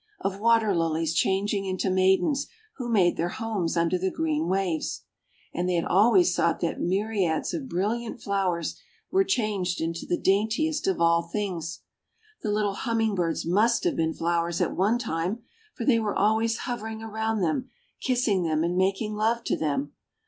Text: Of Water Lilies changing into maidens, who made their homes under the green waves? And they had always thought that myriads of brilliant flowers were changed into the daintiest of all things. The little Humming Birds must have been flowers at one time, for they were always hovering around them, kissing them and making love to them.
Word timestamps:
Of 0.19 0.39
Water 0.39 0.73
Lilies 0.75 1.13
changing 1.13 1.65
into 1.67 1.91
maidens, 1.91 2.47
who 2.77 2.89
made 2.89 3.17
their 3.17 3.29
homes 3.29 3.77
under 3.77 3.99
the 3.99 4.09
green 4.09 4.47
waves? 4.47 5.03
And 5.53 5.69
they 5.69 5.75
had 5.75 5.85
always 5.85 6.35
thought 6.35 6.59
that 6.61 6.81
myriads 6.81 7.53
of 7.53 7.69
brilliant 7.69 8.19
flowers 8.19 8.81
were 9.11 9.23
changed 9.23 9.79
into 9.79 10.07
the 10.07 10.17
daintiest 10.17 10.87
of 10.87 10.99
all 10.99 11.21
things. 11.31 11.81
The 12.41 12.49
little 12.49 12.73
Humming 12.73 13.13
Birds 13.13 13.45
must 13.45 13.83
have 13.83 13.95
been 13.95 14.15
flowers 14.15 14.59
at 14.59 14.75
one 14.75 14.97
time, 14.97 15.43
for 15.75 15.85
they 15.85 15.99
were 15.99 16.15
always 16.17 16.57
hovering 16.65 17.03
around 17.03 17.41
them, 17.41 17.69
kissing 18.01 18.41
them 18.41 18.63
and 18.63 18.75
making 18.75 19.13
love 19.13 19.43
to 19.43 19.55
them. 19.55 19.93